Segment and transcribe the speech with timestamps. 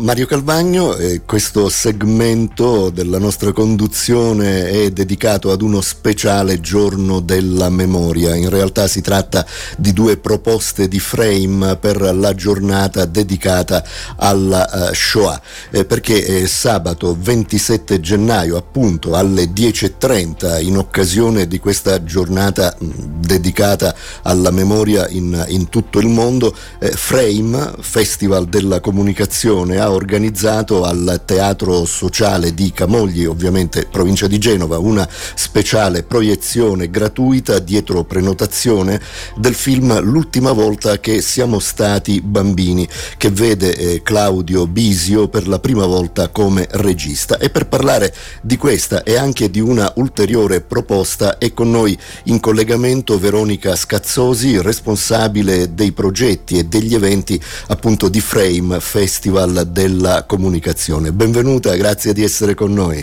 [0.00, 7.68] Mario Calvagno, eh, questo segmento della nostra conduzione è dedicato ad uno speciale giorno della
[7.68, 8.34] memoria.
[8.34, 9.44] In realtà si tratta
[9.76, 13.84] di due proposte di frame per la giornata dedicata
[14.16, 15.40] alla uh, Shoah,
[15.70, 22.86] eh, perché eh, sabato 27 gennaio appunto alle 10.30 in occasione di questa giornata mh,
[23.20, 30.84] dedicata alla memoria in, in tutto il mondo, eh, Frame, Festival della Comunicazione, ha organizzato
[30.84, 39.00] al Teatro Sociale di Camogli, ovviamente provincia di Genova, una speciale proiezione gratuita dietro prenotazione
[39.36, 45.58] del film L'ultima volta che siamo stati bambini, che vede eh, Claudio Bisio per la
[45.58, 47.38] prima volta come regista.
[47.38, 52.40] E per parlare di questa e anche di una ulteriore proposta è con noi in
[52.40, 61.10] collegamento Veronica Scazzosi, responsabile dei progetti e degli eventi appunto di Frame Festival della Comunicazione.
[61.10, 63.02] Benvenuta, grazie di essere con noi.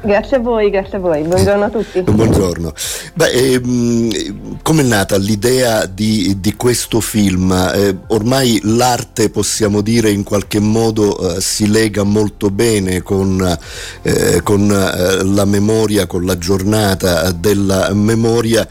[0.00, 2.00] Grazie a voi, grazie a voi, buongiorno a tutti.
[2.00, 2.72] Buongiorno.
[3.14, 7.52] Beh, ehm, com'è nata l'idea di, di questo film?
[7.52, 13.58] Eh, ormai l'arte, possiamo dire, in qualche modo eh, si lega molto bene con,
[14.02, 18.66] eh, con eh, la memoria, con la giornata della memoria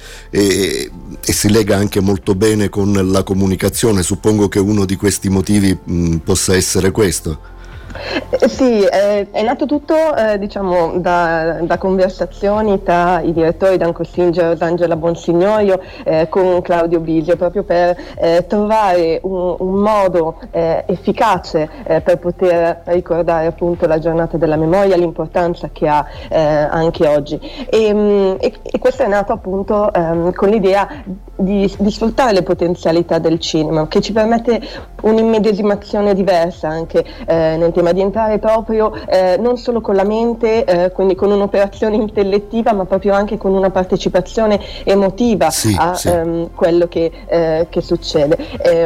[1.25, 4.03] e si lega anche molto bene con la comunicazione.
[4.03, 7.55] Suppongo che uno di questi motivi mh, possa essere questo.
[8.29, 13.93] Eh, sì, è, è, nato tutto eh, diciamo, da, da, conversazioni tra i direttori Dan
[13.93, 20.39] Cossinger e Angela Bonsignorio eh, con Claudio Bisio proprio per eh, trovare un, un modo
[20.51, 26.05] eh, efficace eh, per poter ricordare appunto la giornata della memoria, l'importanza che ha
[26.69, 27.39] anche oggi.
[27.69, 30.87] E, mm, e, e, questo è nato appunto ehm, con l'idea
[31.35, 34.61] di, di, sfruttare le potenzialità del cinema, che ci permette
[35.01, 40.91] un'immedesimazione diversa anche nel tema di entrare proprio eh, non solo con la mente, eh,
[40.91, 46.09] quindi con un'operazione intellettiva, ma proprio anche con una partecipazione emotiva sì, a sì.
[46.09, 48.37] Ehm, quello che, eh, che succede.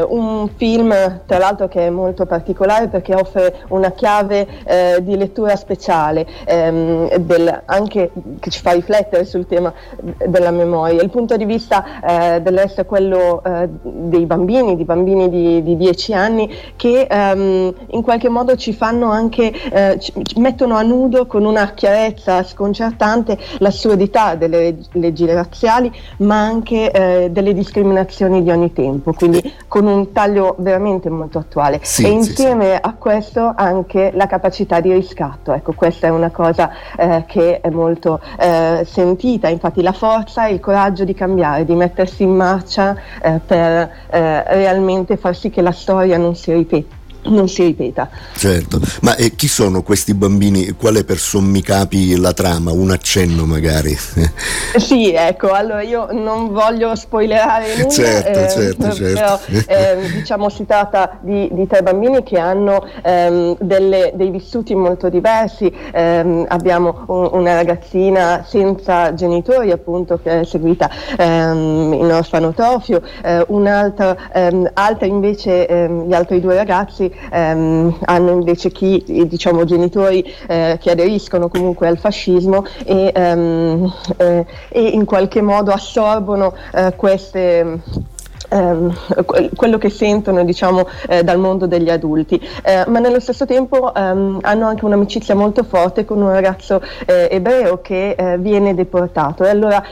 [0.08, 0.94] un film,
[1.26, 7.16] tra l'altro, che è molto particolare perché offre una chiave eh, di lettura speciale, ehm,
[7.18, 9.74] del, anche che ci fa riflettere sul tema
[10.26, 11.02] della memoria.
[11.02, 16.01] Il punto di vista eh, dell'essere quello eh, dei bambini, di bambini di, di 10
[16.10, 20.00] anni, che ehm, in qualche modo ci fanno anche, eh,
[20.38, 27.54] mettono a nudo con una chiarezza sconcertante l'assurdità delle leggi razziali, ma anche eh, delle
[27.54, 31.80] discriminazioni di ogni tempo, quindi con un taglio veramente molto attuale.
[31.84, 32.80] Sì, e insieme sì, sì.
[32.82, 35.54] a questo anche la capacità di riscatto.
[35.54, 40.54] Ecco, questa è una cosa eh, che è molto eh, sentita, infatti la forza e
[40.54, 45.62] il coraggio di cambiare, di mettersi in marcia eh, per eh, realmente far sì che
[45.62, 48.10] la storia non si ripeta non si ripeta.
[48.36, 50.72] Certo, ma eh, chi sono questi bambini?
[50.72, 52.72] Quale per sommi capi la trama?
[52.72, 53.96] Un accenno magari?
[54.78, 59.14] sì, ecco, allora io non voglio spoilerare nulla, certo, eh, certo, certo.
[59.14, 64.74] però eh, diciamo si tratta di, di, tre bambini che hanno ehm, delle, dei vissuti
[64.74, 72.12] molto diversi, ehm, abbiamo un, una ragazzina senza genitori appunto che è seguita ehm, in
[72.12, 79.04] orfanotrofio, eh, un'altra, ehm, altra invece ehm, gli altri due ragazzi ehm, hanno invece chi,
[79.28, 85.72] diciamo, genitori eh, che aderiscono comunque al fascismo e, ehm, eh, e in qualche modo
[85.72, 87.82] assorbono eh, queste
[89.56, 94.40] quello che sentono diciamo, eh, dal mondo degli adulti, eh, ma nello stesso tempo ehm,
[94.42, 99.84] hanno anche un'amicizia molto forte con un ragazzo eh, ebreo che viene deportato e allora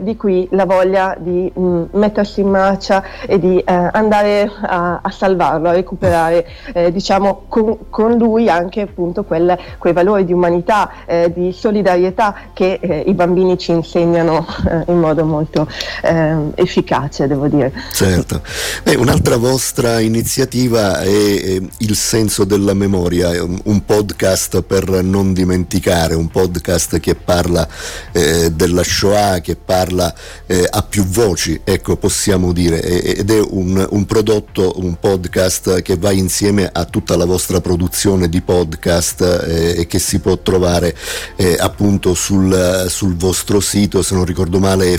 [0.00, 5.10] di qui la voglia di mh, mm, mettersi in marcia e di andare a, a,
[5.10, 6.46] salvarlo, a recuperare
[6.90, 10.90] diciamo, con, con, lui anche appunto quel, quei valori di umanità,
[11.32, 14.46] di solidarietà che i bambini ci insegnano
[14.86, 15.66] in modo molto
[16.02, 17.72] ehm, efficace, devo dire.
[17.96, 18.42] Certo.
[18.82, 26.28] Beh, un'altra vostra iniziativa è Il senso della memoria, un podcast per non dimenticare, un
[26.28, 27.66] podcast che parla
[28.12, 30.14] eh, della Shoah, che parla
[30.44, 35.96] eh, a più voci, ecco possiamo dire, ed è un, un, prodotto, un podcast che
[35.96, 40.94] va insieme a tutta la vostra produzione di podcast eh, e che si può trovare
[41.36, 44.98] eh, appunto sul, sul, vostro sito, se non ricordo male è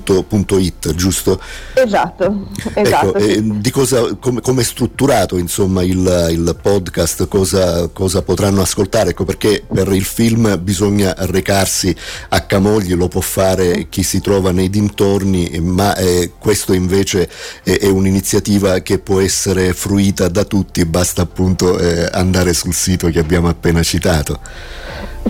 [0.00, 1.40] framecultura.com ehm, frame.it, giusto?
[1.74, 3.14] Esatto, esatto.
[3.14, 3.60] Ecco, sì.
[3.60, 9.10] di cosa, come, come, è strutturato insomma il, il podcast, cosa, cosa, potranno ascoltare?
[9.10, 11.94] Ecco, perché per il film bisogna recarsi
[12.30, 17.28] a Camogli, lo può fare chi si trova nei dintorni, ma eh, questo invece
[17.62, 23.08] è, è, un'iniziativa che può essere fruita da tutti, basta appunto eh, andare sul sito
[23.08, 24.40] che abbiamo appena citato.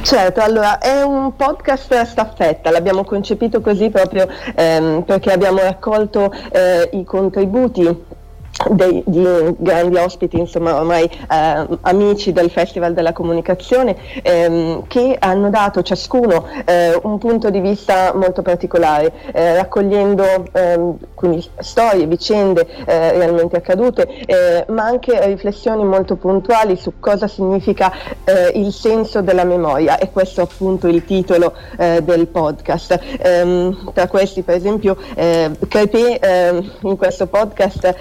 [0.00, 6.88] Certo, allora è un podcast staffetta, l'abbiamo concepito così proprio ehm, perché abbiamo raccolto eh,
[6.92, 8.04] i contributi
[8.70, 9.26] dei, di
[9.58, 16.46] grandi ospiti, insomma ormai eh, amici del Festival della Comunicazione, ehm, che hanno dato ciascuno
[16.64, 20.96] eh, un punto di vista molto particolare, eh, raccogliendo ehm,
[21.58, 27.92] storie, vicende eh, realmente accadute, eh, ma anche riflessioni molto puntuali su cosa significa
[28.24, 32.98] eh, il senso della memoria e questo è appunto il titolo del podcast.
[33.20, 37.94] Ehm, tra questi per esempio Crepé ehm, in questo podcast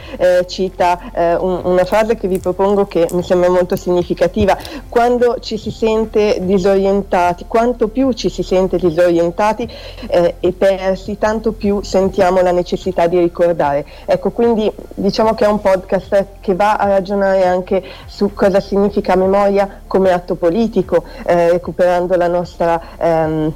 [0.45, 4.57] cita eh, un, una frase che vi propongo che mi sembra molto significativa.
[4.89, 9.69] Quando ci si sente disorientati, quanto più ci si sente disorientati
[10.07, 13.85] eh, e persi, tanto più sentiamo la necessità di ricordare.
[14.05, 19.15] Ecco, quindi diciamo che è un podcast che va a ragionare anche su cosa significa
[19.15, 22.81] memoria come atto politico, eh, recuperando la nostra...
[22.97, 23.53] Ehm,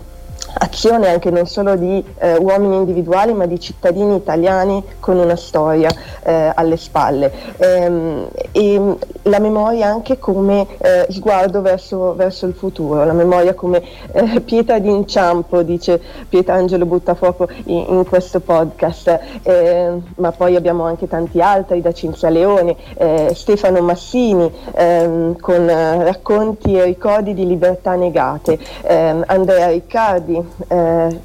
[0.58, 5.90] azione anche non solo di eh, uomini individuali ma di cittadini italiani con una storia
[6.24, 7.32] eh, alle spalle.
[7.58, 13.82] Ehm, e la memoria anche come eh, sguardo verso, verso, il futuro, la memoria come
[14.12, 19.20] eh, pietra d'inciampo dice Pietrangelo Buttafuoco in, in questo podcast.
[19.44, 25.68] Ehm, ma poi abbiamo anche tanti altri da Cinzia Leone, eh, Stefano Massini ehm, con
[25.70, 31.20] eh, racconti e ricordi di libertà negate, ehm, Andrea Riccardi eh,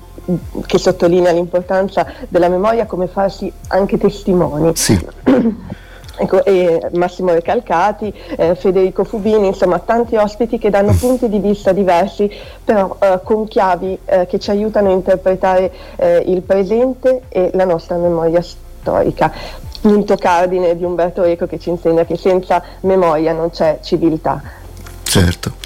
[0.66, 4.72] che sottolinea l'importanza della memoria come farsi anche testimoni.
[4.74, 4.98] Sì.
[6.22, 6.42] Ecco,
[6.92, 12.30] Massimo Recalcati, eh, Federico Fubini, insomma tanti ospiti che danno punti di vista diversi,
[12.62, 17.64] però eh, con chiavi eh, che ci aiutano a interpretare eh, il presente e la
[17.64, 19.32] nostra memoria storica.
[19.80, 24.42] Punto cardine di Umberto Eco che ci insegna che senza memoria non c'è civiltà.
[25.02, 25.59] Certo.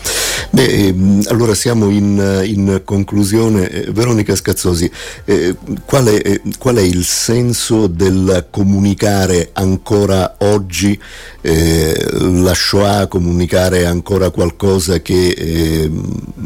[0.55, 3.69] Beh, ehm, allora siamo in, in conclusione.
[3.69, 4.89] Eh, Veronica Scazzosi,
[5.25, 10.97] eh, qual, è, eh, qual, è, il senso del comunicare ancora oggi
[11.41, 15.91] eh, la Shoah, comunicare ancora qualcosa che eh,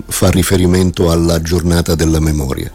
[0.07, 2.73] fa riferimento alla giornata della memoria?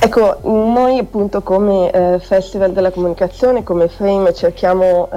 [0.00, 5.10] Ecco, noi appunto come eh, Festival della Comunicazione, come Frame, cerchiamo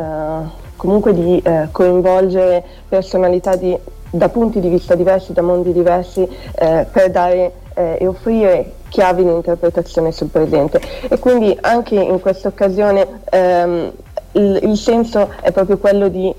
[0.76, 1.42] comunque di
[1.72, 3.78] coinvolgere personalità di
[4.10, 9.24] da punti di vista diversi, da mondi diversi, eh, per dare eh, e offrire chiavi
[9.24, 10.82] di interpretazione sul presente.
[11.08, 13.92] E quindi anche in questa occasione ehm,
[14.34, 16.34] il, il, senso è proprio quello di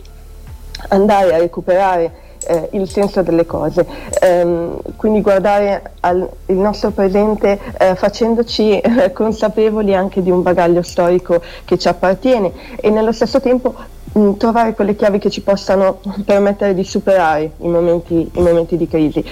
[0.88, 3.86] andare a recuperare eh, il senso delle cose,
[4.20, 11.40] ehm, quindi guardare al nostro presente eh, facendoci eh, consapevoli anche di un bagaglio storico
[11.64, 13.74] che ci appartiene e nello stesso tempo
[14.18, 18.88] Mm, trovare quelle chiavi che ci possano permettere di superare i momenti, i momenti di
[18.88, 19.24] crisi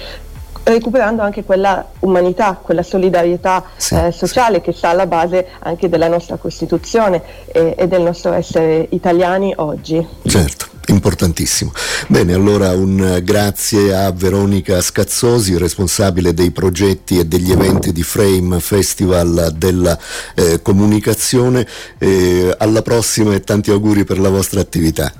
[0.64, 4.60] recuperando anche quella umanità, quella solidarietà sì, eh, sociale sì.
[4.62, 10.06] che sta alla base anche della nostra Costituzione e, e del nostro essere italiani oggi.
[10.26, 11.72] Certo importantissimo.
[12.08, 18.60] Bene, allora un grazie a Veronica Scazzosi, responsabile dei progetti e degli eventi di Frame
[18.60, 19.98] Festival della
[20.34, 21.66] eh, Comunicazione.
[21.98, 25.12] Eh, alla prossima e tanti auguri per la vostra attività.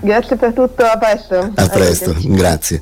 [0.00, 1.52] Grazie per tutto, a presto.
[1.54, 2.80] A presto, grazie.